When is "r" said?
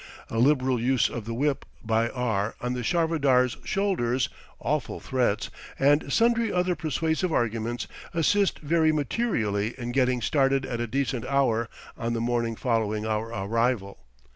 2.09-2.55